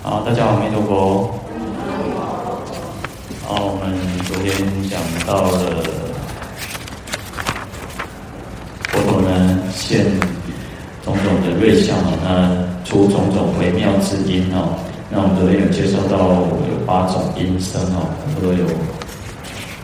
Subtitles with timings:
[0.00, 1.34] 好，大家好，弥陀佛。
[3.44, 3.92] 好，我们
[4.26, 4.54] 昨天
[4.88, 5.82] 讲到了
[8.88, 10.06] 佛陀呢现
[11.04, 14.78] 种种的瑞相啊，那出种种微妙之音哦。
[15.10, 18.64] 那我们昨天有介绍到有八种音声哦，佛陀有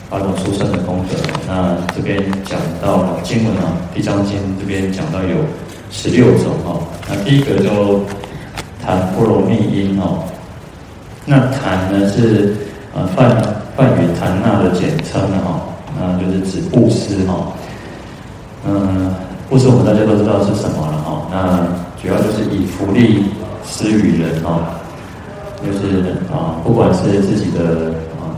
[0.08, 1.16] 八种殊胜的功德。
[1.48, 5.36] 那这边讲到经文啊，《地藏经》这边讲到有
[5.90, 6.86] 十六种哦。
[7.08, 8.00] 那第一个就。
[8.84, 10.24] 檀波罗蜜音哦，
[11.24, 12.54] 那檀呢是
[12.94, 13.30] 呃梵
[13.76, 15.60] 梵语檀那的简称哈，
[15.98, 17.52] 那就是指布施哈。
[18.66, 19.14] 嗯，
[19.48, 21.66] 布施我们大家都知道是什么了哈，那
[22.00, 23.24] 主要就是以福利
[23.64, 24.60] 施与人哈，
[25.64, 27.90] 就是啊，不管是自己的
[28.20, 28.36] 啊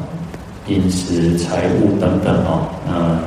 [0.68, 3.18] 饮食、财物等等哈，那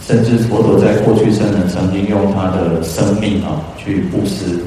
[0.00, 4.58] 甚至佛陀在过去生呢，曾经用他的生命啊去布施。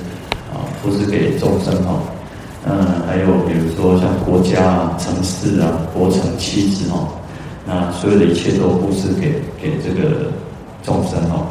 [0.83, 2.03] 布施给众生哈，
[2.67, 7.07] 嗯，还有比如说像国家啊、城市啊、国城、妻子哈，
[7.65, 10.27] 那所有的一切都布施给给这个
[10.83, 11.47] 众生哈。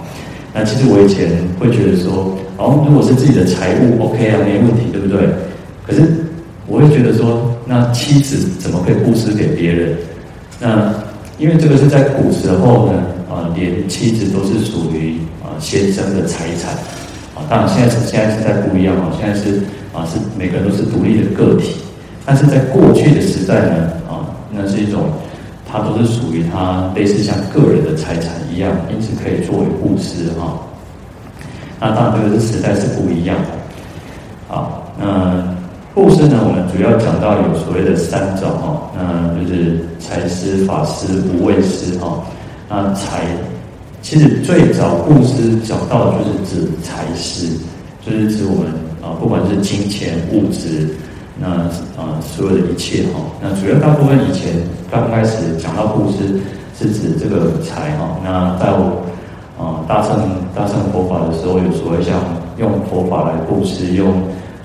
[0.52, 5.26] 那其实我以前会觉得说，哦，如果是自己的财物，OK 啊，没问题，对不对？
[5.86, 6.02] 可是
[6.66, 9.96] 我会觉得说，那妻子怎么可以布施给别人？
[10.60, 10.92] 那
[11.38, 16.76] 因为这个是在古时候呢，啊，连妻子都是属于啊先生的财产。
[17.34, 19.08] 啊当然，现在是现在是在不一样啊！
[19.18, 19.60] 现在是
[19.94, 21.76] 啊，是每个人都是独立的个体。
[22.26, 25.10] 但是在过去的时代呢，啊，那是一种，
[25.66, 30.60] 它都是属于它类似像个人的财产一样，因此可以作为布施哈。
[31.80, 33.48] 那当然，这个时代是不一样的。
[34.48, 35.42] 好，那
[35.94, 42.22] 布施呢，我们主要讲到有所谓的三种哈，那就是财施、法施、无畏施哈。
[42.68, 43.24] 那财。
[44.02, 47.46] 其实最早布施讲到的就是指财施，
[48.04, 48.66] 就是指我们
[49.00, 50.88] 啊，不管是金钱物质，
[51.38, 51.46] 那
[51.96, 54.52] 啊所有的一切哈，那主要大部分以前
[54.90, 56.40] 刚开始讲到布施
[56.76, 59.00] 是指这个财哈，那在我
[59.56, 60.18] 啊大乘
[60.52, 62.20] 大乘佛法的时候，有所谓像
[62.58, 64.12] 用佛法来布施，用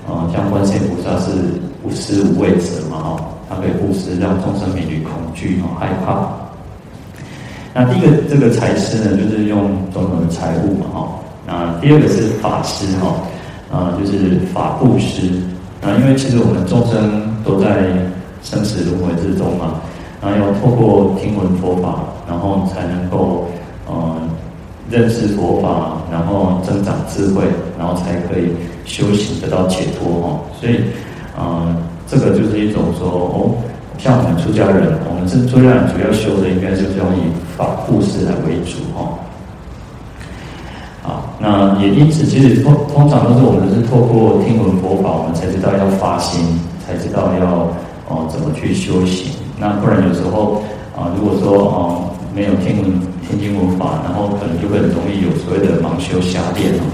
[0.10, 1.32] 啊像观世音菩萨是
[1.84, 6.28] 无施无畏者嘛哈，他可以布施让众生免于恐惧和害怕。
[7.80, 11.10] 那第一个这个财师呢，就是用种种的财物嘛，哈。
[11.46, 13.16] 那第二个是法师哈，
[13.72, 15.28] 啊，就是法布施。
[15.84, 17.86] 啊，因为其实我们众生都在
[18.42, 19.76] 生死轮回之中嘛，
[20.20, 23.46] 那要透过听闻佛法，然后才能够
[23.88, 24.28] 嗯
[24.90, 27.44] 认识佛法，然后增长智慧，
[27.78, 28.54] 然后才可以
[28.86, 30.40] 修行得到解脱哈。
[30.60, 30.80] 所以，
[31.40, 31.78] 嗯，
[32.08, 33.54] 这个就是一种说哦。
[33.98, 37.22] 像我们出家人，我们是出家人，主要修的应该就是用以
[37.58, 39.18] 法布施来为主哈。
[41.02, 47.68] 好，那也因此，其实通通常都是我们是透过听闻佛法，我们才知道要发心，才知道要
[48.08, 49.32] 哦怎么去修行。
[49.60, 50.62] 那不然有时候
[50.96, 56.86] 啊，如果说哦没有听闻听经闻法，然后可能就会很容易有所谓的盲修瞎练哦。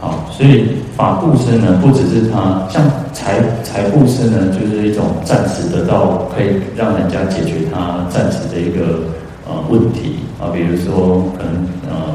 [0.00, 0.85] 好，所以。
[0.96, 9.00] 法布施呢，不只是他像财财布施呢，就是一种暂时得到，可以让人家解决他暂时的一个
[9.46, 12.14] 呃问题啊，比如说可能呃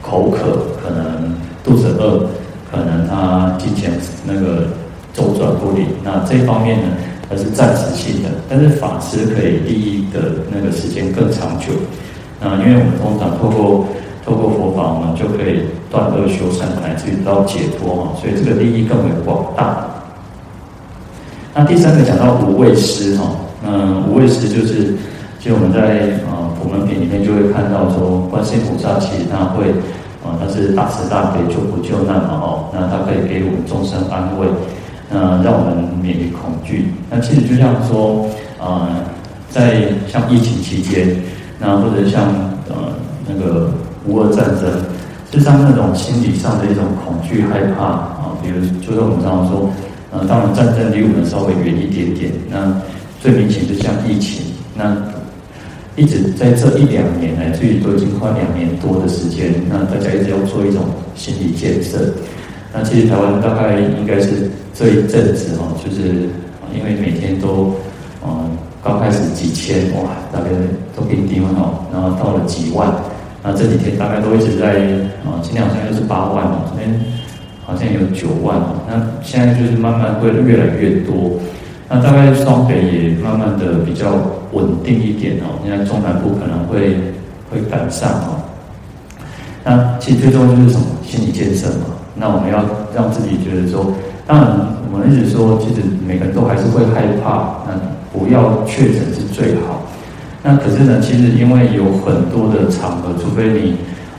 [0.00, 2.26] 口渴，可能肚子饿，
[2.70, 3.92] 可能他金钱
[4.26, 4.68] 那个
[5.12, 6.88] 周转不灵，那这方面呢，
[7.28, 10.20] 它是暂时性的，但是法师可以利益的
[10.50, 11.66] 那个时间更长久。
[12.40, 13.86] 那因为我们通常透过
[14.24, 19.84] 透过佛法，我们就可以断恶修善，乃至于到解脱哈，所以这个利益更为广大。
[21.52, 23.24] 那第三个讲到无畏师哈，
[23.66, 24.94] 嗯，无畏师就是，
[25.40, 29.68] 其实我们在啊普门品里面就会看到说，观世音菩萨其实他会
[30.24, 34.46] 啊，他是大慈大悲救苦救难嘛哦，那他可以给我们众生安慰，
[35.10, 36.94] 那让我们免于恐惧。
[37.10, 38.24] 那其实就像说
[38.58, 38.88] 啊，
[39.50, 41.16] 在像疫情期间，
[41.58, 42.22] 那或者像
[42.68, 42.94] 呃
[43.26, 43.68] 那个。
[44.06, 44.68] 无二战争，
[45.30, 49.70] 实际上那种心理上的一种恐惧、害怕啊，比如就是我们常常说，
[50.10, 52.80] 呃，当然战争离我们稍微远一点点，那
[53.20, 54.96] 最明显就像疫情，那
[55.94, 60.82] 一直在这一两年来，至于都已经快两年多的时间，那大家一直要做一种
[61.14, 61.98] 心理建设。
[62.74, 66.28] 那其实台湾大概应该是这一阵子哈，就是
[66.74, 67.74] 因为每天都，
[68.26, 68.50] 嗯，
[68.82, 70.48] 刚开始几千哇，大概
[70.96, 72.90] 都给低温哦，然后到了几万。
[73.42, 74.74] 那这几天大概都一直在
[75.26, 76.94] 啊，今天好像又是八万哦，昨天
[77.66, 78.78] 好像有九万哦。
[78.88, 81.40] 那现在就是慢慢会越来越多。
[81.88, 84.14] 那大概双北也慢慢的比较
[84.52, 85.58] 稳定一点哦。
[85.66, 86.96] 现在中南部可能会
[87.50, 88.40] 会赶上哦。
[89.64, 90.86] 那其实最重要就是什么？
[91.04, 91.86] 心理建设嘛。
[92.14, 92.64] 那我们要
[92.94, 93.92] 让自己觉得说，
[94.26, 94.56] 当然
[94.90, 97.74] 我们一直说，其实每个人都还是会害怕，那
[98.12, 99.81] 不要确诊是最好。
[100.42, 103.76] 那可是呢，其实因为有很多的场合，除非你，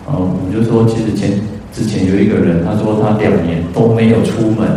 [0.07, 1.31] 呃，我们就说，其实前
[1.73, 4.67] 之前有一个人，他说他两年都没有出门，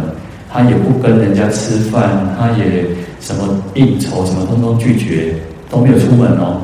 [0.50, 2.84] 他也不跟人家吃饭，他也
[3.20, 5.34] 什么应酬什么通通拒绝，
[5.70, 6.60] 都没有出门哦。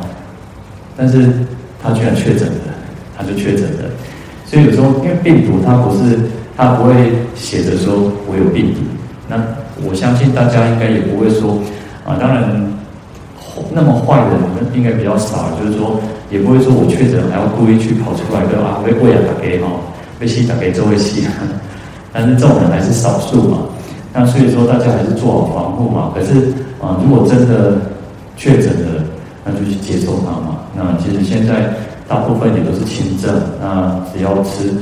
[0.96, 1.30] 但是
[1.80, 2.74] 他居然确诊了，
[3.16, 3.90] 他就确诊了。
[4.44, 6.18] 所以有时候，因为病毒它不是，
[6.56, 6.92] 它不会
[7.34, 8.80] 写着说我有病毒。
[9.28, 9.36] 那
[9.88, 11.58] 我相信大家应该也不会说
[12.04, 12.42] 啊，当然
[13.72, 14.40] 那么坏的人
[14.74, 16.00] 应该比较少，就是说
[16.30, 19.68] 也不会说我确诊还要故意去跑出来跟啊被喂养打给哈，
[20.18, 21.26] 被吸打给周围吸。
[22.12, 23.58] 但是这种人还是少数嘛。
[24.12, 26.12] 那所以说大家还是做好防护嘛。
[26.14, 27.78] 可是啊，如果真的
[28.36, 29.04] 确诊了，
[29.44, 30.58] 那就去接受它嘛。
[30.76, 31.74] 那其实现在。
[32.08, 34.74] 大部分也都是轻症，那只要吃，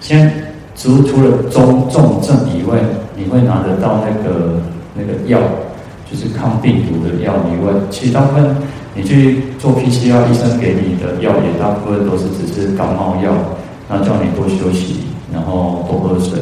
[0.00, 0.30] 先
[0.76, 2.76] 除除了中重症以外，
[3.16, 4.60] 你会拿得到那个
[4.94, 5.40] 那个药，
[6.14, 8.56] 就是抗病毒的药以外，其实大部分
[8.94, 13.34] 你去做 PCR，医生给你的药也大部分都是只是感冒药，
[13.88, 15.00] 那叫你多休息，
[15.32, 16.38] 然后多喝水，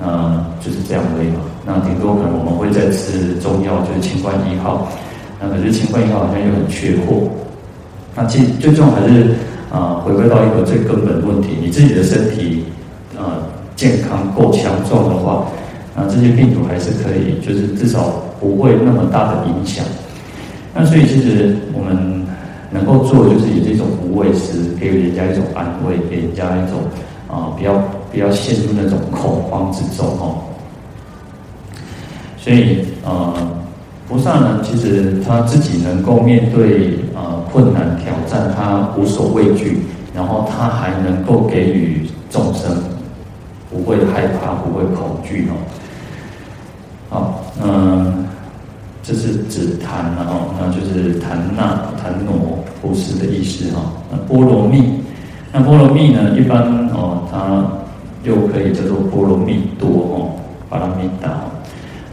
[0.00, 1.40] 那就是这样而已嘛。
[1.66, 4.86] 那顶多可能我们会再吃中药，就是清冠一号，
[5.40, 7.28] 那可是清冠一号好像又很缺货，
[8.14, 9.34] 那其实最重要还是。
[9.70, 12.64] 啊，回归到一个最根本的问题，你自己的身体
[13.16, 13.38] 啊
[13.76, 15.46] 健康够强壮的话，
[15.94, 19.84] 那这些病毒还是可以，就是至少不会那么大的影响。
[20.74, 22.26] 那所以其实我们
[22.70, 26.80] 能够做的就是以这种无畏时，给予人家一种安慰，给人家一种
[27.28, 27.74] 啊，不要
[28.10, 30.42] 不要陷入那种恐慌之中哦。
[32.38, 33.34] 所以啊。
[34.08, 39.82] 菩萨呢，其实他自己能够面对呃困难挑战，他无所畏惧，
[40.12, 42.76] 然后他还能够给予众生
[43.70, 45.54] 不会害怕、不会恐惧哦。
[47.10, 48.24] 好，嗯，
[49.02, 53.82] 这是指檀，然后那就是檀那、檀挪布施的意思哈。
[54.12, 54.80] 那波罗蜜，
[55.52, 56.62] 那波罗蜜呢，一般
[56.94, 57.66] 哦，它
[58.22, 60.30] 又可以叫做波罗蜜多哦，
[60.68, 61.42] 巴拉蜜达。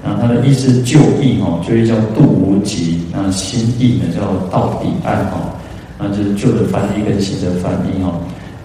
[0.04, 3.06] 那它的意思就义哦，就义叫度无极。
[3.14, 5.54] 那新意呢叫到彼岸哦，
[6.00, 8.18] 那就是旧的翻译跟新的翻译哦。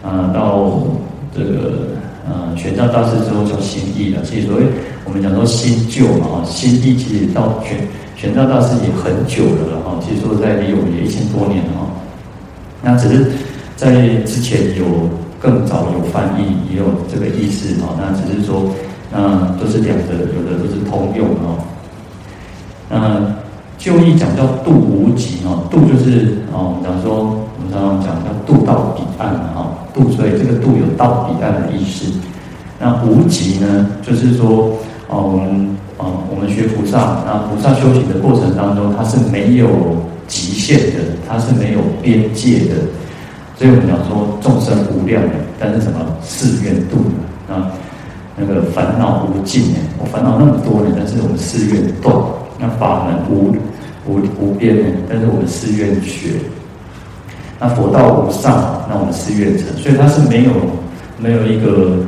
[0.03, 0.81] 啊，到
[1.37, 1.89] 这个
[2.27, 4.25] 呃玄奘大师之后叫新意了。
[4.25, 4.63] 所以所谓
[5.13, 7.77] 我们讲说新旧嘛，新义其实到玄
[8.17, 10.01] 玄奘大师也很久了了哈。
[10.01, 11.87] 其实说在离我们也一千多年了哈。
[12.83, 13.31] 那只是
[13.77, 14.85] 在之前有
[15.39, 17.95] 更早有翻译，也有这个意思哈。
[18.01, 18.73] 那只是说。
[19.15, 21.61] 那，都是两个，有的都是通用哦。
[22.89, 23.35] 嗯，
[23.77, 32.11] 旧义讲叫度无极哦，度就是哦，我们讲说，我们常常讲叫度到彼岸哈，度，所以这个度有到彼岸的意思。
[32.81, 34.73] 那无极呢，就是说
[35.13, 39.69] 哦，我们啊，我们学菩萨，那菩萨修行的过程当中，它是没有
[40.27, 42.81] 极限的，它是没有边界的。
[43.59, 45.23] 所以我们讲说众生无量，
[45.61, 46.97] 但是什么誓愿度
[47.47, 47.71] 啊？
[48.35, 49.79] 那个烦恼无尽呢？
[50.01, 52.11] 我烦恼那么多呢，但是我们誓愿断；
[52.59, 53.55] 那法门无
[54.09, 56.41] 无无边呢，但是我们誓愿学；
[57.61, 59.67] 那佛道无上，那我们誓愿成。
[59.77, 60.53] 所以它是没有
[61.19, 61.99] 没有一个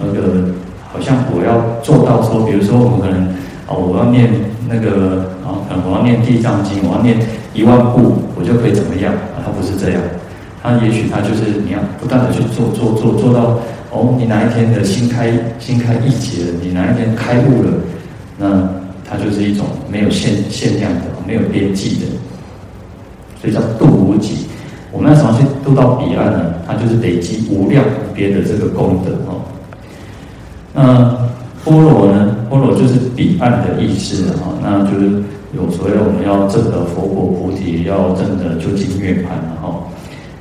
[0.00, 0.48] 那个，
[0.96, 3.28] 好像我要做到说，比如说我们可能
[3.68, 4.32] 啊，我要念
[4.66, 7.18] 那个啊，我要念地藏经，我要念
[7.52, 9.12] 一万部，我就可以怎么样？
[9.12, 10.00] 啊，它不是这样。
[10.62, 13.58] 它也许它就是你要不断的去做做做做到。
[13.92, 17.70] 哦，你哪一天的心开心开一节了，你哪一天开悟了，
[18.38, 18.66] 那
[19.04, 22.06] 它就是一种没有限限量的，没有边际的，
[23.38, 24.46] 所以叫度无极。
[24.90, 26.54] 我们要怎么去度到彼岸呢？
[26.66, 29.44] 它就是累积无量无边的这个功德哦。
[30.76, 30.84] 那
[31.64, 32.36] 般若呢？
[32.50, 35.22] 般若就是彼岸的意思哈，那就是
[35.54, 39.82] 有所谓我们要证得佛果菩提，要证得究竟涅槃哈。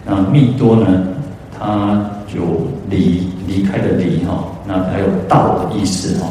[0.05, 0.85] 那密多呢？
[1.57, 2.41] 它就
[2.89, 6.27] 离离开的离哈，那还有道的意思哈，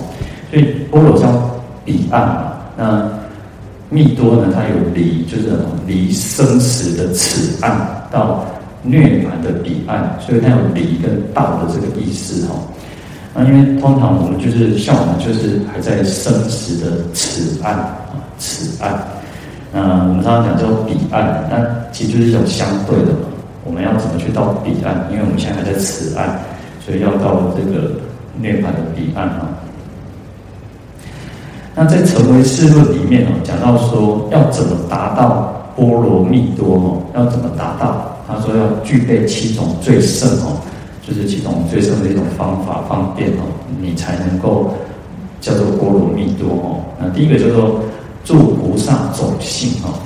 [0.50, 1.26] 所以般若叫
[1.82, 3.08] 彼岸嘛，那
[3.88, 5.48] 密多呢，它有离，就是
[5.86, 8.44] 离生死的此岸到
[8.82, 12.54] 涅槃的彼岸，所以它有离跟道的这个意思哈。
[13.34, 17.98] 那因为通常我们就是像我们就是还在生死的此岸啊，
[18.38, 18.94] 此岸，
[19.72, 21.58] 那我们常常讲叫彼岸，那
[21.90, 23.26] 其实就是一种相对的嘛。
[23.64, 24.94] 我们要怎么去到彼岸？
[25.10, 26.38] 因为我们现在还在此岸，
[26.84, 27.90] 所以要到这个
[28.40, 29.48] 涅槃的彼岸啊。
[31.74, 38.12] 那在《成唯识论》里面哦，讲到说要怎么达到波罗蜜多哦，要怎么达到？
[38.28, 40.56] 他说要具备七种最胜哦，
[41.06, 43.44] 就是其中最深的一种方法方便哦，
[43.80, 44.70] 你才能够
[45.40, 46.80] 叫做波罗蜜多哦。
[46.98, 47.80] 那第一个叫做
[48.24, 50.00] 助菩萨种性哦，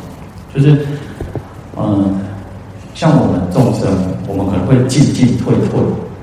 [0.53, 0.85] 就是
[1.77, 2.19] 嗯，
[2.95, 3.89] 像我们众生，
[4.27, 5.79] 我们可能会进进退退，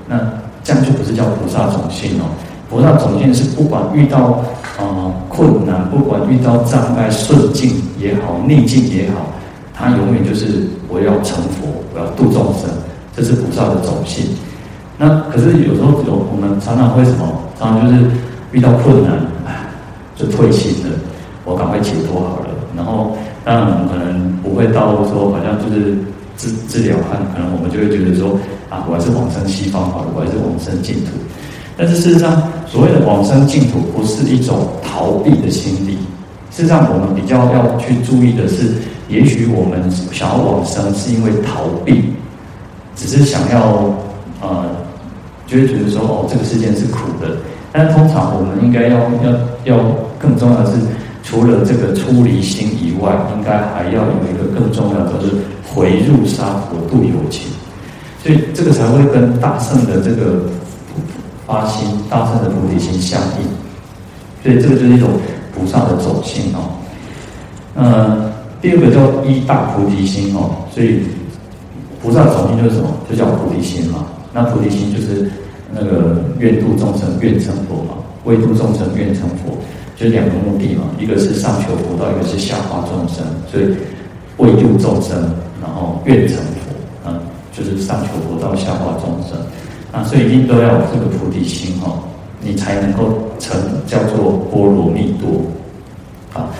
[0.06, 0.20] 那
[0.62, 2.28] 这样就不是叫菩萨种性哦。
[2.68, 4.44] 菩萨种性是不管遇到
[4.78, 9.32] 呃困难，不管遇到障碍，顺境也好，逆境也好，
[9.72, 12.68] 他永远就是我要成佛，我要度众生，
[13.16, 14.26] 这是菩萨的种性。
[14.98, 17.26] 那可是有时候有我们常常会什么？
[17.58, 18.10] 常常就是
[18.52, 19.12] 遇到困难，
[20.14, 20.96] 就退心了，
[21.44, 22.46] 我赶快解脱好了。
[22.76, 25.96] 然后当然我们可能不会到说好像就是
[26.36, 28.38] 治治疗汉，可能我们就会觉得说
[28.68, 31.12] 啊，我还是往生西方好了，我还是往生净土。
[31.76, 35.98] 但是事实上，所谓的往生净土不是一种逃避的心理。
[36.50, 38.72] 事实上，我们比较要去注意的是，
[39.08, 42.14] 也许我们想要往生是因为逃避，
[42.94, 43.94] 只是想要
[44.40, 44.64] 呃，
[45.46, 47.36] 就会觉得说哦，这个世间是苦的。
[47.72, 49.84] 但通常我们应该要要要
[50.18, 50.78] 更重要的是，
[51.22, 55.36] 除了这个出离心以外，应该还要有一个更重要的，就是
[55.72, 57.50] 回入沙佛度有情。
[58.22, 60.42] 所以这个才会跟大圣的这个。
[61.46, 63.46] 发心大圣的菩提心相应，
[64.42, 65.10] 所以这个就是一种
[65.54, 66.74] 菩萨的走性哦。
[67.76, 71.02] 呃，第二个叫一大菩提心哦，所以
[72.02, 72.88] 菩萨的种性就是什么？
[73.08, 74.06] 就叫菩提心嘛。
[74.36, 75.30] 那菩提心就是
[75.72, 79.56] 那个愿度众生愿成佛嘛，为度众生愿成佛，
[79.96, 80.82] 就两个目的嘛。
[81.00, 83.24] 一个是上求佛道，一个是下化众生。
[83.50, 83.74] 所以
[84.36, 85.18] 为度众生，
[85.58, 87.18] 然后愿成佛，啊，
[87.50, 89.38] 就是上求佛道，下化众生。
[89.90, 91.98] 啊，所以一定都要有这个菩提心哈，
[92.42, 95.40] 你才能够成叫做波罗蜜多。
[96.38, 96.52] 啊，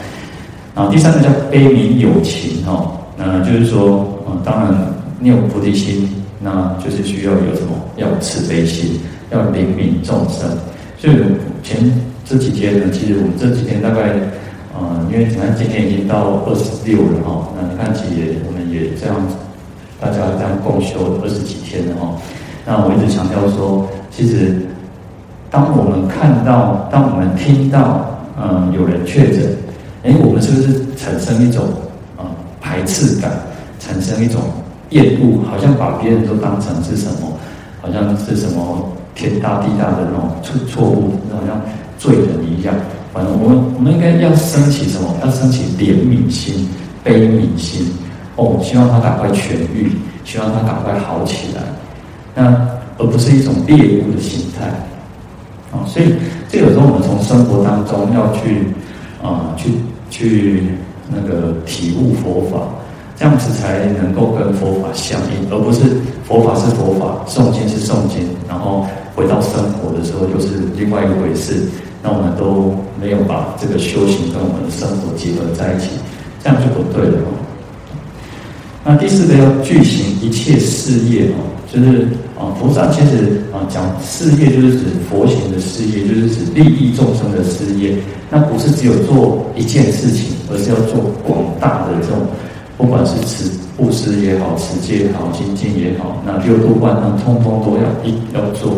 [0.74, 4.74] 然后第三个叫悲悯有情哈，那就是说，嗯，当然
[5.20, 6.08] 你有菩提心，
[6.46, 7.74] 那就是需要有什么？
[7.96, 9.00] 要有慈悲心，
[9.32, 10.48] 要怜悯众生。
[10.96, 11.16] 所以
[11.64, 11.76] 前
[12.24, 14.14] 这几天呢，其实我们这几天大概，
[14.78, 19.16] 嗯，因为你看今天已经到二十六了哈，那你看其实也我们也这样，
[20.00, 22.14] 大家这样共修二十几天了哈。
[22.64, 24.54] 那我一直强调说，其实，
[25.50, 28.08] 当我们看到，当我们听到，
[28.40, 29.50] 嗯，有人确诊，
[30.04, 31.64] 哎，我们是不是产生一种
[32.16, 32.26] 啊、嗯、
[32.60, 33.32] 排斥感，
[33.80, 34.40] 产生一种
[34.90, 37.32] 厌恶，好像把别人都当成是什么，
[37.80, 41.60] 好像是什么天大地大的那种错错误，好像
[41.98, 42.74] 罪人一样。
[43.12, 45.14] 反正我们我们应该要升起什么？
[45.24, 46.68] 要升起怜悯心、
[47.02, 47.86] 悲悯心。
[48.36, 49.90] 哦，希望他赶快痊愈，
[50.24, 51.62] 希望他赶快好起来。
[52.34, 54.66] 那而不是一种猎物的心态，
[55.72, 56.14] 啊，所以
[56.48, 58.66] 这有时候我们从生活当中要去
[59.22, 59.70] 啊，去
[60.10, 60.64] 去
[61.08, 62.58] 那个体悟佛法，
[63.18, 65.80] 这样子才能够跟佛法相应，而不是
[66.24, 71.66] 佛法是佛法，诵经是诵经，然后回到生活的时候又是另外一回事。
[72.02, 75.88] 那我们都没有把这个修行跟我们的生活结合在一起，
[76.44, 77.18] 这样就不对了。
[78.84, 81.42] 那第四个要具行一切事业哦。
[81.72, 82.06] 就是
[82.38, 87.96] 啊，菩萨其实啊讲事业，就是指佛行的事业，就是指利益众生的事业。
[88.30, 92.18] 那不是只有做一件事情，而是要做广大的这种，
[92.76, 98.72] 不管是持布施也好，持戒也好，精进也好，那六度万能通通都要一要做。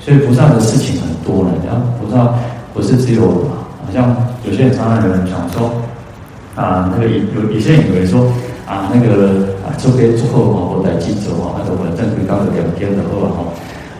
[0.00, 1.50] 所以菩萨的事情很多了。
[1.66, 2.34] 然后菩萨
[2.72, 3.28] 不是只有，
[3.84, 5.70] 好像有些人常常有人讲说
[6.54, 8.26] 啊，那个有有些人以为说。
[8.64, 13.44] 啊，那个啊，做给做后嘛，我来记住啊，那个我正规刚的两天的后哈，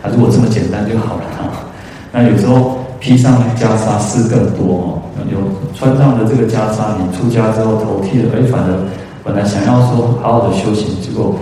[0.01, 1.67] 啊，如果这么简单就好了哈。
[2.13, 5.37] 那有时候披上袈裟事更多哦，有
[5.75, 8.87] 穿上了这个袈裟，你出家之后头剃了，哎，反正
[9.23, 11.35] 本来想要说好好的修行，结果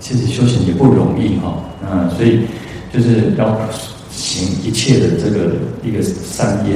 [0.00, 1.54] 其实修行也不容易哈。
[1.90, 2.40] 嗯，所以
[2.92, 3.58] 就是要
[4.10, 5.52] 行一切的这个
[5.84, 6.74] 一个善业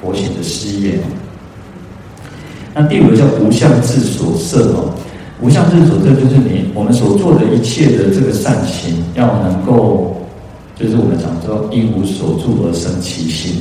[0.00, 0.98] 佛行的事业。
[2.74, 4.92] 那第五个叫无相智所摄哦。
[5.40, 10.16] 无相智所摄，就是你我们所做的一切的这个善行，要能够，
[10.76, 13.56] 就是我们讲说因无所住而生其心，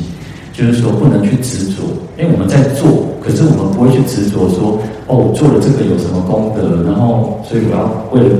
[0.54, 1.82] 就是说不能去执着，
[2.18, 8.36] 因为我们在做，可是我们不会去执着说，哦，做了这个有什么功德，然后所以我要为了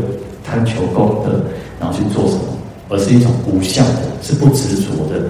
[0.46, 1.42] 贪求功德，
[1.80, 2.44] 然后去做什么，
[2.90, 5.26] 而是一种无相的，是不执着的，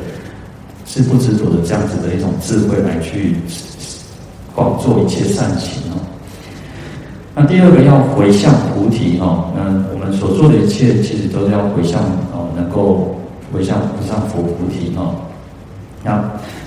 [0.85, 3.37] 是不执着的这样子的一种智慧来去
[4.53, 5.95] 广做一切善行哦。
[7.33, 9.63] 那第二个要回向菩提哈，那
[9.93, 12.01] 我们所做的一切其实都是要回向
[12.33, 13.15] 哦，能够
[13.53, 15.15] 回向回向佛菩提哈。
[16.03, 16.21] 那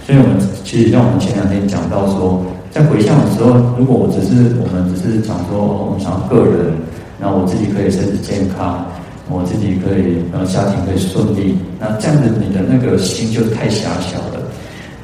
[0.06, 6.78] 所以我们其实像我们前两天讲到说，在回向的时候，如果我只是我们只是讲说，我们想要个人，
[7.18, 8.86] 然后我自己可以身体健康，
[9.28, 14.38] 我自己可以呃家庭可以顺利，那这样子你的那个心就太狭小了。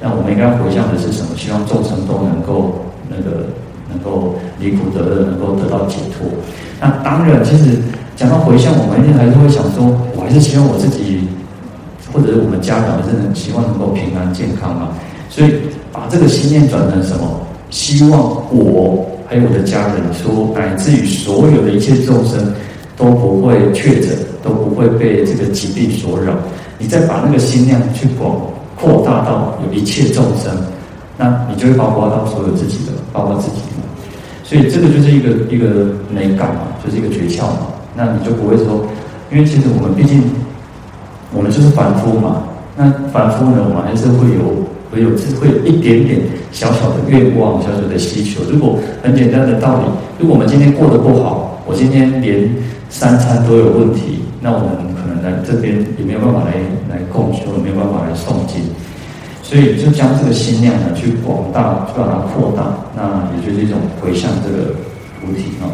[0.01, 1.35] 那我们应该回向的是什么？
[1.35, 2.79] 希望众生都能够
[3.11, 3.51] 那个
[3.91, 6.31] 能够离苦得乐，能够得到解脱。
[6.79, 7.79] 那当然，其实
[8.15, 9.83] 讲到回向，我们一定还是会想说，
[10.15, 11.27] 我还是希望我自己，
[12.13, 14.91] 或者是我们家长，真的希望能够平安健康嘛。
[15.29, 15.53] 所以
[15.91, 17.41] 把这个心念转成什么？
[17.71, 22.53] 希望我还有我的家人，说乃至于所有的一切众生
[22.99, 24.11] 都不会确诊，
[24.43, 26.35] 都不会被这个疾病所扰。
[26.79, 28.37] 你再把那个心量去广
[28.79, 30.53] 扩大到有一切众生，
[31.17, 33.83] 那你就会包括到所有自己的，包括自己的。
[34.45, 37.69] 所以这个就是一个一个美感嘛，就是一个诀窍嘛。
[37.97, 38.85] 那你就不会说，
[39.31, 40.23] 因为其实我们毕竟
[41.35, 42.45] 我们就是凡夫嘛。
[42.77, 44.71] 那凡夫呢，我们还是会有。
[44.93, 45.09] 会有
[45.41, 46.21] 会有一点点
[46.53, 48.43] 小小的愿望，小小的需求。
[48.51, 49.85] 如果很简单的道理，
[50.19, 52.47] 如果我们今天过得不好，我今天连
[52.91, 56.53] 三餐都有问题，那我们可能来这边也没有办法来
[56.91, 58.61] 来供修，也没有办法来诵经。
[59.43, 64.75] 所以就将这个心量呢去广大，去把它扩大，那也就是一种回向这个
[65.23, 65.73] 菩提啊。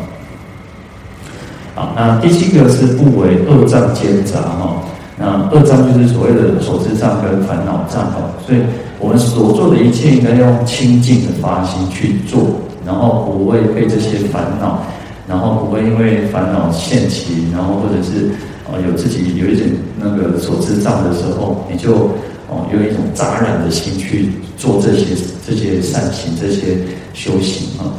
[1.75, 4.77] 好，那第七个是不为恶障兼杂哈。
[5.19, 8.61] 那二障就是所谓的所知障跟烦恼障哈，所以。
[9.01, 12.51] 我们所做的一切应该用清净的发心去做，
[12.85, 14.83] 然后不会被这些烦恼，
[15.29, 18.29] 然后不会因为烦恼现起，然后或者是
[18.67, 22.11] 哦有自己有一点那个所知障的时候，你就
[22.49, 25.15] 哦用一种杂染的心去做这些
[25.47, 26.77] 这些善行、这些
[27.15, 27.95] 修行啊。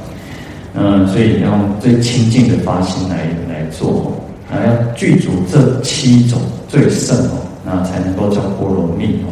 [0.74, 3.16] 嗯，所以要用最清净的发心来
[3.48, 4.14] 来做，
[4.52, 9.30] 啊要具足这七种最胜哦，那才能够叫波罗蜜哦。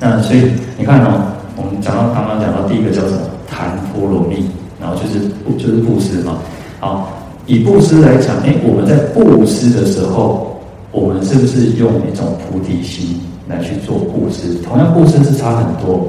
[0.00, 1.22] 那所以你看哦，
[1.56, 3.20] 我们讲到刚刚讲到第一个叫什么？
[3.54, 4.46] 谈波罗蜜，
[4.80, 5.28] 然后就是
[5.58, 6.38] 就是布施嘛。
[6.80, 7.06] 好，
[7.44, 10.58] 以布施来讲，哎，我们在布施的时候，
[10.90, 14.54] 我们是不是用一种菩提心来去做布施？
[14.64, 16.08] 同样布施是差很多。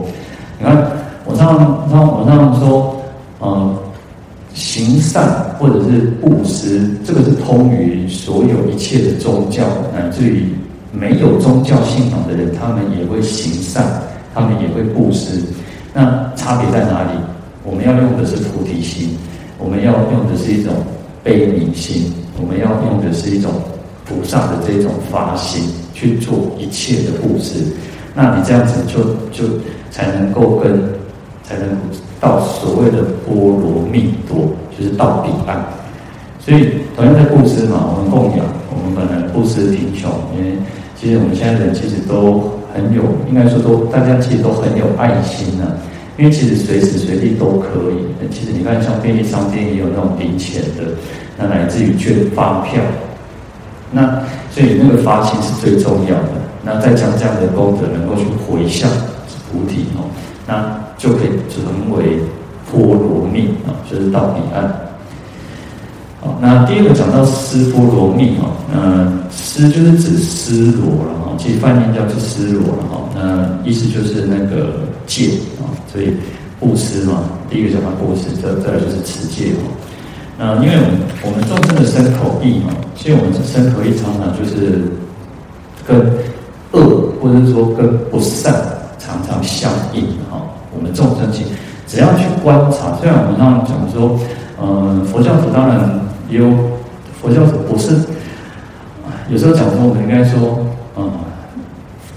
[0.57, 0.87] 你看，
[1.25, 1.57] 我常
[1.89, 2.95] 常我上说，
[3.41, 3.75] 嗯，
[4.53, 9.63] 行善或者是布施，这个是通于所有一切的宗教，
[9.93, 10.53] 乃至于。
[10.95, 13.83] 没有宗教信仰的人，他们也会行善，
[14.31, 15.41] 他们也会布施。
[15.91, 17.09] 那差别在哪里？
[17.63, 19.17] 我们要用的是菩提心，
[19.57, 20.71] 我们要用的是一种
[21.23, 23.51] 悲悯心，我们要用的是一种
[24.05, 25.63] 菩萨的这种发心
[25.95, 27.55] 去做一切的布施。
[28.13, 29.51] 那你这样子就就
[29.89, 30.79] 才能够跟，
[31.43, 31.69] 才能
[32.23, 35.63] 到所谓的波罗蜜多，就是到彼岸。
[36.39, 40.57] 所以同样在布施嘛，我们供养，我们本来布施贫穷，因为。
[40.95, 45.75] 其实我们现在人其实都很有，应该说都大家其实都很有爱心呐、啊，
[46.15, 48.25] 因为其实随时随地都可以。
[48.31, 50.95] 其实你看，像便利商店也有那种零钱的，
[51.37, 52.81] 那乃至于券发票，
[53.91, 56.39] 那所以那个发心是最重要的。
[56.63, 58.89] 那再将这样的功德能够去回向
[59.51, 60.07] 菩提哦，
[60.47, 62.17] 那就可以成为
[62.71, 64.63] 波罗蜜啊，就是到彼岸。
[66.21, 76.13] 好，那第二个讲到施波罗蜜哈，那施就是指施罗了哈，其实梵音叫做施罗了哈，那意思就是那个戒啊，所以
[76.57, 79.59] 布施嘛，第一个讲到布施，再再来就是持戒哈。
[80.39, 84.83] 那因为我们我们众生的身口意嘛，其实我们身口意常常就是
[85.85, 85.99] 跟
[86.71, 88.53] 恶或者说跟不善
[88.97, 90.39] 常常相应哈。
[90.75, 91.49] 我们众生其实
[91.87, 94.19] 只要去观察，虽然我们常常讲说，
[94.61, 96.01] 嗯，佛教徒当然。
[96.29, 96.49] 有
[97.21, 97.95] 佛教徒不是，
[99.29, 101.11] 有时候讲说，我们应该说，嗯，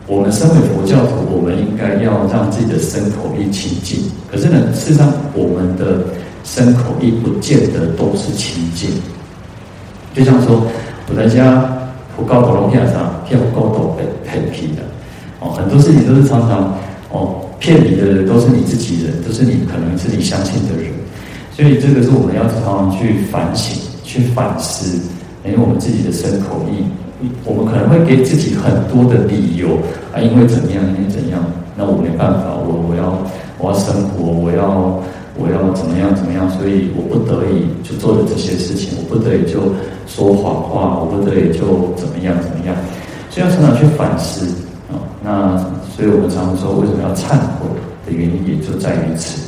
[0.07, 4.11] 我们身为佛教徒，我们应该要让自己的身口意清净。
[4.31, 6.07] 可是呢，事实上，我们的
[6.45, 8.91] 身口意不见得都是清净。
[10.15, 10.63] 就像说，
[11.11, 11.63] 我在家
[12.17, 14.83] 不高斗龙片上，骗不高斗被骗皮的，
[15.41, 16.73] 哦，很多事情都是常常
[17.11, 20.93] 哦骗你的人都是你自己人，都是你可能是你相信的人，
[21.53, 23.77] 所以这个是我们要常常去反省。
[24.07, 25.01] 去反思，
[25.45, 26.87] 因为我们自己的身口意，
[27.45, 29.77] 我们可能会给自己很多的理由
[30.15, 31.45] 啊，因为怎么样，因为怎样，
[31.77, 33.19] 那我没办法，我我要
[33.59, 35.03] 我要生活，我要
[35.37, 39.75] 我要怎么样怎么样，所以我不得已就做了这些事情，我不得已就
[40.07, 42.77] 说谎话，我不得已就怎么样怎么样，
[43.29, 44.47] 所以要常常去反思
[44.89, 45.03] 啊。
[45.21, 45.59] 那
[45.97, 47.67] 所以我们常常说，为什么要忏悔
[48.05, 49.41] 的原因，也就在于此。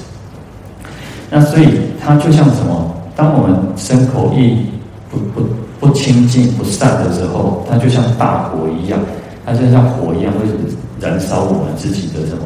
[1.30, 1.68] 那所以
[2.00, 2.94] 它就像什么？
[3.14, 4.64] 当我们身口意
[5.10, 5.46] 不不
[5.78, 8.98] 不清净不善的时候，它就像大火一样，
[9.44, 10.46] 它就像火一样，会
[10.98, 12.42] 燃烧我们自己的什么？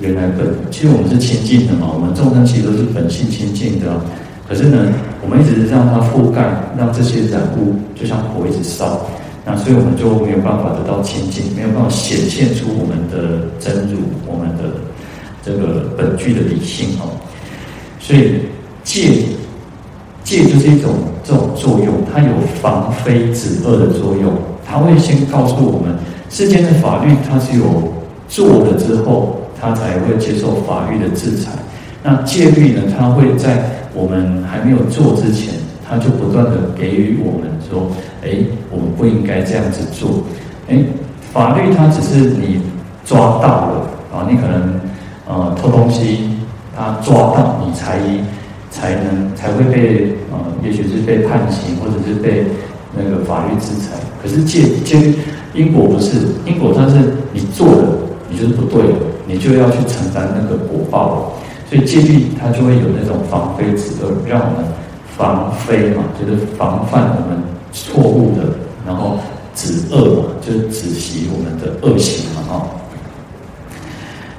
[0.00, 3.86] 原来本其实我们是清净的嘛，我们众生其实都是本性清净的。
[4.46, 4.78] 可是呢，
[5.22, 6.42] 我们一直让它覆盖，
[6.78, 9.00] 让这些染污就像火一直烧，
[9.44, 14.80] 那所以我们就没有办法得到清净，没有办法显现出我们的真如，我们的
[15.44, 17.12] 这个本具的理性哦。
[18.00, 18.40] 所以
[18.82, 19.26] 戒
[20.22, 24.32] 戒就是一种这种作用，它有防非止恶的作用，
[24.64, 25.94] 它会先告诉我们，
[26.30, 27.92] 世间的法律它是有
[28.28, 31.52] 做了之后，它才会接受法律的制裁。
[32.02, 35.52] 那戒律呢，它会在我们还没有做之前，
[35.86, 37.90] 它就不断的给予我们说，
[38.22, 38.30] 哎，
[38.70, 40.22] 我们不应该这样子做。
[40.70, 40.78] 哎，
[41.32, 42.62] 法律它只是你
[43.04, 44.80] 抓到了啊，你可能
[45.26, 46.30] 呃偷东西。
[46.76, 48.00] 他抓到你才
[48.68, 52.44] 才能才会被呃，也许是被判刑，或者是被
[52.92, 53.94] 那个法律制裁。
[54.20, 55.14] 可是戒戒
[55.54, 56.96] 因果不是因果，它是
[57.32, 57.84] 你做了，
[58.28, 61.16] 你就是不对了，你就要去承担那个果报了。
[61.70, 64.66] 所以戒律它就会有那种防非止恶，让我们
[65.16, 67.38] 防非嘛，就是防范我们
[67.74, 68.44] 错误的，
[68.86, 69.18] 然后
[69.54, 72.66] 止恶嘛，就是止息我们的恶行嘛，哈。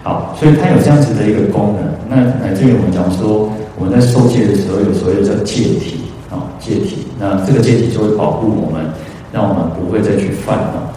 [0.04, 1.84] 好，所以它有这样子的一个功能。
[2.08, 7.08] 那乃至于我们讲说，我们在受戒的时候，有所谓叫戒体啊，戒体。
[7.20, 8.86] 那这个戒体就会保护我们，
[9.34, 10.94] 让我们不会再去犯啊。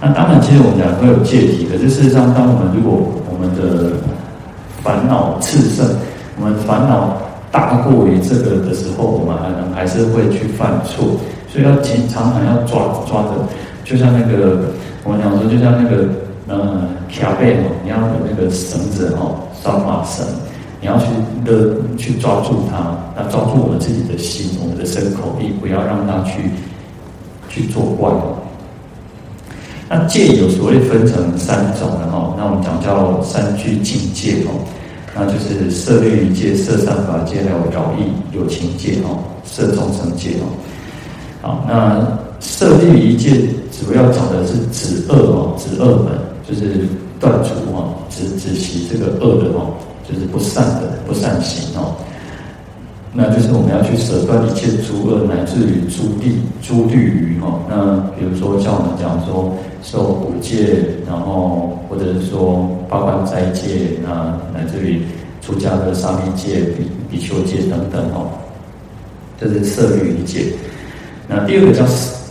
[0.00, 3.96] 那当然，其实我们讲会有戒体，可是事实上，当我们如果我们的
[4.82, 5.84] 烦恼炽盛，
[6.38, 7.18] 我们烦恼
[7.50, 11.18] 大过于这个的时候，我们还能还是会去犯错。
[11.52, 13.30] 所以要经常常要抓抓着，
[13.84, 14.72] 就像那个
[15.04, 16.06] 我们讲说，就像那个。
[16.52, 20.26] 嗯，卡背哦，你要有那个绳子哦，拴马绳，
[20.80, 21.06] 你要去
[21.46, 26.50] 勒去抓住它，那抓住我们自己的心，我们的身口意，不要让它去
[27.48, 28.10] 去作怪。
[29.88, 34.66] 那戒有所谓分成三种的哈，那我们讲叫三聚净戒哦，
[35.14, 40.50] 那就是色律仪戒、色善法戒，还有饶意有情戒哦，色众生戒哦。
[41.42, 43.30] 好，那摄律仪戒
[43.70, 46.18] 主要讲的是止恶哦，止恶门。
[46.48, 46.84] 就是
[47.20, 49.70] 断除哦，止止息这个恶的哈，
[50.02, 51.94] 就是不善的不善行哦。
[53.12, 57.60] 那就是我们要去舍断一切诸恶，乃至于诸地诸地于哈。
[57.68, 65.02] 那比如说像我们讲说受五戒，然后或者是说八关斋戒，那乃至于
[65.40, 68.26] 出家的沙弥戒、比比丘戒等等哦。
[69.38, 70.46] 这是摄律仪戒。
[71.30, 71.86] 那第二个叫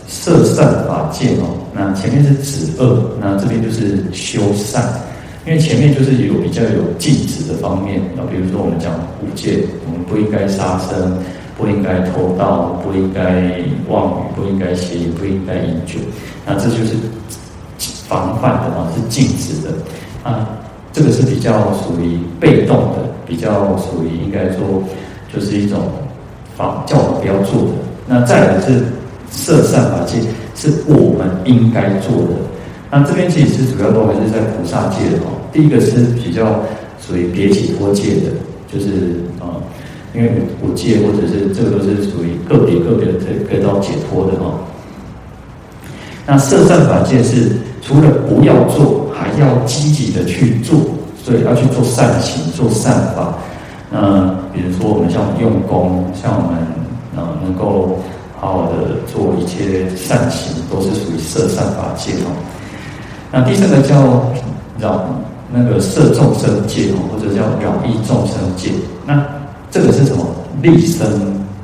[0.06, 1.56] 摄善法戒哦。
[1.72, 4.84] 那前面是止恶，那这边就是修善，
[5.46, 11.16] 因为前面就是有比较有禁止的方面，那比如说我们讲五戒，我们不应该杀生，
[11.56, 13.56] 不应该偷盗，不应该
[13.88, 15.94] 妄语，不应该邪淫，不应该饮酒，
[16.44, 16.96] 那这就是
[18.06, 19.72] 防范的啊，是禁止的
[20.22, 20.46] 啊，
[20.92, 24.82] 这个是比较属于被动的，比较属于应该说
[25.32, 25.78] 就是一种
[26.56, 27.89] 防叫我们不要做的。
[28.10, 28.82] 那再来是
[29.30, 30.18] 摄善法界。
[30.56, 32.36] 是我们应该做的。
[32.90, 35.40] 那这边其实主要都还是在菩萨界的哦。
[35.50, 36.60] 第一个是比较
[37.00, 38.28] 属于别解脱界的，
[38.70, 39.56] 就是啊，
[40.12, 43.12] 因为五界或者是这个都是属于个别个别的
[43.48, 44.60] 可以到解脱的哦。
[46.26, 50.78] 那摄善法界是除了不要做，还要积极的去做，
[51.24, 53.38] 所以要去做善行、做善法。
[53.90, 56.60] 那比如说我们像用功，像我们
[57.16, 57.98] 啊能够。
[58.42, 62.32] 好好的做一切善行，都是属于摄善法界哦。
[63.30, 64.32] 那第三个叫
[64.78, 65.04] 饶
[65.52, 68.70] 那个摄众生界哦，或者叫饶益众生界。
[69.04, 69.22] 那
[69.70, 70.24] 这个是什么？
[70.62, 71.06] 利生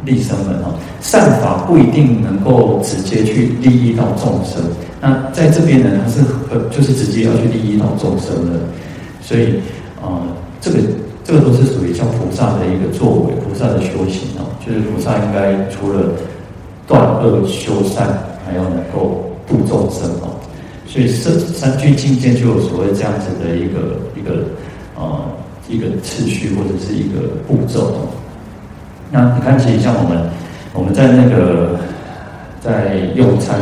[0.05, 0.75] 利生门哦。
[1.01, 4.63] 善法不一定能够直接去利益到众生。
[5.01, 6.21] 那在这边呢，它是
[6.71, 8.61] 就是直接要去利益到众生的。
[9.23, 9.57] 所以
[10.03, 10.23] 啊、呃，
[10.61, 10.77] 这个
[11.25, 14.36] 这个都是属于像菩萨的一个作为，菩萨的修行。
[14.67, 16.11] 就是菩萨应该除了
[16.89, 18.09] 断恶修善，
[18.45, 20.35] 还要能够度众生哦，
[20.87, 24.45] 所以三三聚净戒就有所谓这样子的一个一个
[24.97, 25.21] 呃
[25.69, 28.09] 一个次序或者是一个步骤。
[29.13, 30.29] 那你看，其实像我们
[30.75, 31.79] 我们在那个
[32.61, 33.61] 在用餐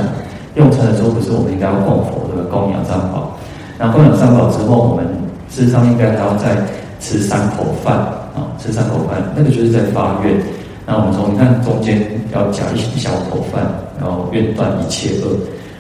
[0.54, 3.36] 用餐的时候，不是我们应该要供佛的供养三宝？
[3.78, 5.04] 那供养三宝之后，我们
[5.50, 6.56] 事实上应该还要再
[6.98, 7.96] 吃三口饭
[8.34, 10.40] 啊，吃三口饭，那个就是在发愿。
[10.86, 13.64] 那我们从你看中间要夹一一小口饭，
[13.98, 15.34] 然后愿断一切恶，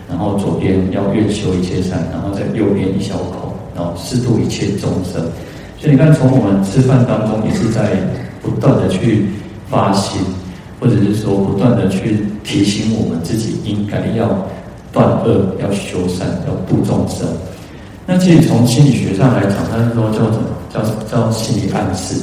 [0.08, 5.20] 然后左边要愿修一切善，然后在右边一小口，然后适度一切众生。
[5.78, 7.90] 所以你看，从我们吃饭当中也是在
[8.40, 9.26] 不断的去
[9.68, 10.18] 发心，
[10.80, 14.26] 或者是说不断的去提醒我们自己应该要
[14.90, 17.28] 断恶、要修善、要度众生。
[18.06, 20.48] 那其实从心理学上来讲，它是说叫什么？
[20.72, 22.16] 叫叫心理暗示，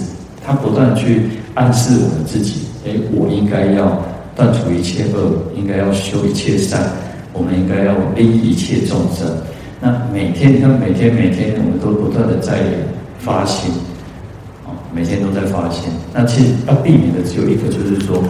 [0.44, 2.71] 它不断去暗示我们自己。
[2.86, 4.02] 哎，我应该要
[4.36, 6.82] 断除一切恶，应该要修一切善，
[7.32, 9.28] 我们应该要利益一切众生。
[9.80, 12.58] 那每天，你看每天每天，我们都不断的在
[13.20, 13.72] 发心，
[14.66, 15.92] 啊，每天都在发心。
[16.14, 18.24] 那其实要避免的只有一个，就是说，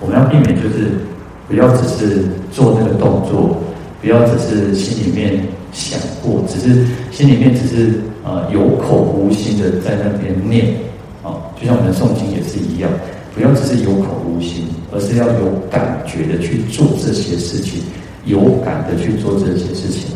[0.00, 1.00] 我们要避免就是
[1.48, 3.56] 不要只是做那个动作，
[4.02, 5.40] 不要只是心里面
[5.72, 10.74] 想过，只是心里面只是呃有口无心的在那边念，
[11.22, 12.90] 啊，就像我们诵经也是一样。
[13.34, 17.82] 不要只是有口无心，而是要有感觉的去做这些事情，
[18.26, 20.14] 有感的去做这些事情。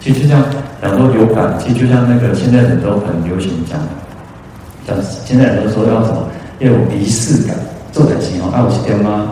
[0.00, 0.42] 其实就像
[0.80, 3.78] 很多有感，其实就像那个现在人都很流行讲，
[4.86, 6.26] 讲现在人都说要什么
[6.58, 7.56] 要有仪式感，
[7.92, 8.50] 做才行哦。
[8.54, 9.28] 爱我是爹妈，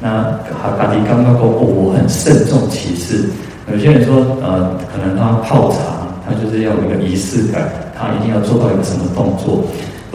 [0.00, 0.22] 那
[0.54, 3.24] 哈嘎迪刚刚说哦，我很慎重其事。
[3.72, 7.68] 有些人说呃，可能他泡茶，他就是要有一个仪式感，
[7.98, 9.64] 他一定要做到一个什么动作。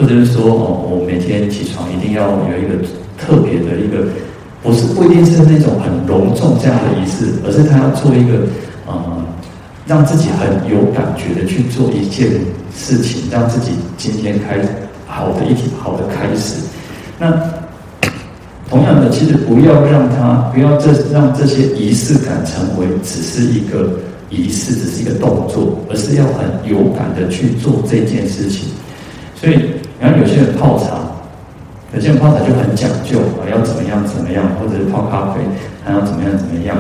[0.02, 2.74] 或者是说哦，我每天起床一定要有一个
[3.20, 4.10] 特别的一个，
[4.64, 8.42] 不是不一定是那种很隆重这样的仪式，而是他要做一个
[8.88, 9.24] 呃，
[9.86, 12.32] 让自己很有感觉的去做一件
[12.74, 14.58] 事情，让自己今天开
[15.06, 16.56] 好的一天，好的开始。
[17.20, 17.32] 那
[18.68, 23.92] 同样的，其实不要让他不要这让这些仪式感成为只是一个
[24.32, 28.68] 仪式，只是一个动作，而是要很有感的去做这件事情。
[29.36, 29.60] 所以。
[30.02, 30.98] 然后有些人泡茶，
[31.94, 35.42] 有些人泡茶就很讲究啊，要怎么样怎么样，或者是泡咖啡
[35.86, 36.76] 还要怎么样怎么样。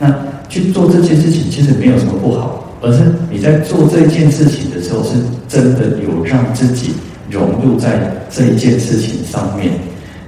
[0.00, 0.12] 那
[0.48, 5.10] 去做这件事情其实没有什么不好，而是你在做这件事情的时候，是
[5.48, 6.92] 真的有让自己
[7.30, 9.70] 融入在这一件事情上面。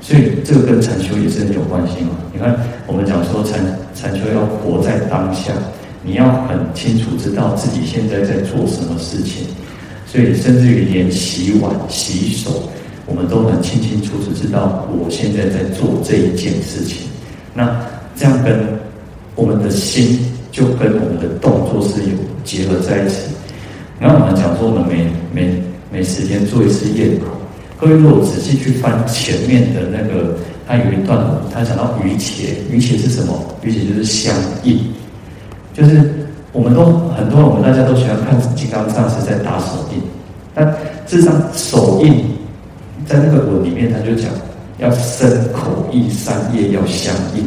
[0.00, 2.10] 所以这个跟禅修也是很有关系嘛。
[2.32, 2.54] 你看
[2.86, 3.58] 我们讲说禅
[3.92, 5.52] 禅修要活在当下，
[6.04, 9.48] 你要很清楚知道自己现在在做什么事情。
[10.06, 12.70] 所以，甚至于连洗碗、洗手，
[13.06, 17.08] 我们都很清清楚楚知道，我现在在做这一件事情。
[17.52, 18.56] 那这样跟
[19.34, 20.18] 我们的心，
[20.52, 23.16] 就跟我们的动作是有结合在一起。
[23.98, 27.26] 然后我们讲说，我们每每每十天做一次咽口。
[27.78, 30.38] 各位如果仔细去翻前面的那个，
[30.68, 31.18] 他有一段，
[31.52, 33.34] 他讲到瑜伽，瑜伽是什么？
[33.62, 34.78] 瑜伽就是相应，
[35.74, 36.25] 就是。
[36.56, 40.00] 我们都很多，我们大家都喜欢看金刚上师在打手印，
[40.54, 40.66] 但
[41.06, 42.24] 事实上手印
[43.04, 44.30] 在那个文里面，他就讲
[44.78, 47.44] 要身口意三业要相应，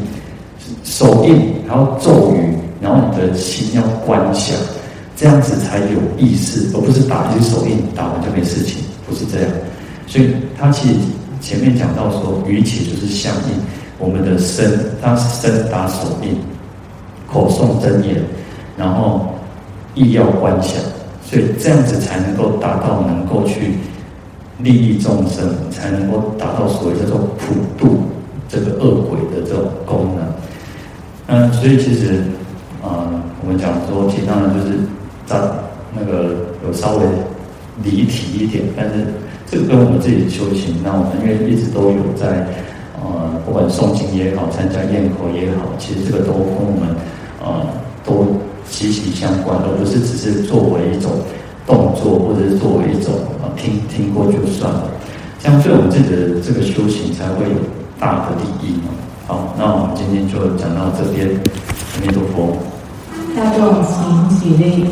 [0.84, 4.56] 手印然后咒语，然后你的心要观想，
[5.15, 9.50] 这样子才有意识，而不是打一个手印，打完就没事情，不是这样。
[10.06, 10.95] 所以他其实
[11.41, 13.60] 前面讲到说，语起就是相应，
[13.98, 16.38] 我们的身，他身打手印，
[17.28, 18.22] 口诵真言。
[18.80, 19.28] 然后
[19.94, 20.82] 意要观想，
[21.22, 23.74] 所以这样子才能够达到能够去
[24.60, 28.04] 利益众生，才能够达到所谓叫做普度
[28.48, 30.26] 这个恶鬼的这种功能。
[31.28, 32.24] 嗯，所以其实、
[32.82, 34.78] 呃，我们讲说，其实当然就是
[35.26, 35.36] 在
[35.94, 37.04] 那个有稍微
[37.84, 39.06] 离题一点，但是
[39.46, 42.48] 这个跟我们自己修行，那我们因为一直都有在
[43.04, 46.96] 呃，不管诵经也好，参加咽口也好，其实这个都跟我们
[47.44, 47.68] 呃
[48.06, 48.26] 都。
[48.69, 51.12] 息息相关，而不是只是作为一种
[51.65, 54.89] 动作，或者是作为一种啊听听过就算了，
[55.41, 57.55] 这样对我们自己的这个修行才会有
[57.99, 58.89] 大的利益嘛。
[59.27, 62.58] 好，那我们今天就讲到这边，阿弥陀佛。
[63.36, 64.86] 大众请起立。